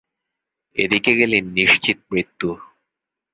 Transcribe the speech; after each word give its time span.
এদিকে 0.75 1.11
গেলে 1.15 1.37
নিশ্চিত 1.55 1.97
মৃত্যু! 2.11 2.49